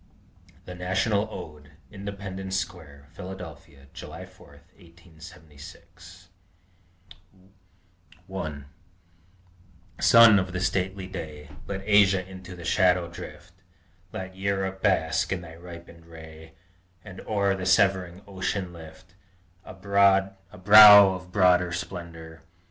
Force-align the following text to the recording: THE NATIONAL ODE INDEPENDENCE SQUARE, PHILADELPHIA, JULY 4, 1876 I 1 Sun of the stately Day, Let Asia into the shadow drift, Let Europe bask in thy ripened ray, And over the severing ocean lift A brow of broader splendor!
THE 0.65 0.73
NATIONAL 0.73 1.27
ODE 1.29 1.73
INDEPENDENCE 1.91 2.57
SQUARE, 2.57 3.05
PHILADELPHIA, 3.11 3.89
JULY 3.93 4.25
4, 4.25 4.47
1876 4.73 6.29
I 7.11 7.37
1 8.25 8.65
Sun 9.99 10.39
of 10.39 10.53
the 10.53 10.59
stately 10.59 11.05
Day, 11.05 11.51
Let 11.67 11.83
Asia 11.85 12.27
into 12.27 12.55
the 12.55 12.65
shadow 12.65 13.11
drift, 13.11 13.53
Let 14.11 14.35
Europe 14.35 14.81
bask 14.81 15.31
in 15.31 15.41
thy 15.41 15.53
ripened 15.55 16.07
ray, 16.07 16.55
And 17.05 17.21
over 17.21 17.53
the 17.53 17.67
severing 17.67 18.23
ocean 18.25 18.73
lift 18.73 19.13
A 19.63 19.75
brow 19.75 20.33
of 20.51 21.31
broader 21.31 21.71
splendor! 21.71 22.41